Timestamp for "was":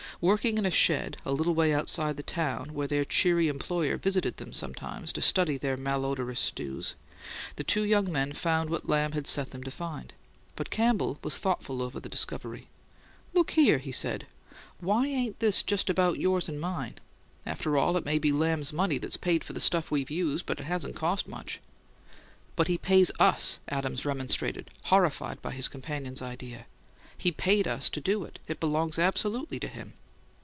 11.23-11.39